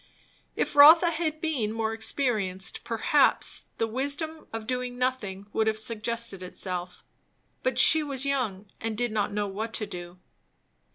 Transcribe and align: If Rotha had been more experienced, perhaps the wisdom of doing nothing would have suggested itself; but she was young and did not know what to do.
If 0.55 0.75
Rotha 0.75 1.11
had 1.11 1.41
been 1.41 1.71
more 1.71 1.93
experienced, 1.93 2.83
perhaps 2.83 3.65
the 3.77 3.85
wisdom 3.85 4.47
of 4.51 4.65
doing 4.65 4.97
nothing 4.97 5.45
would 5.53 5.67
have 5.67 5.77
suggested 5.77 6.41
itself; 6.41 7.03
but 7.61 7.77
she 7.77 8.01
was 8.01 8.25
young 8.25 8.65
and 8.79 8.97
did 8.97 9.11
not 9.11 9.31
know 9.31 9.47
what 9.47 9.73
to 9.73 9.85
do. 9.85 10.17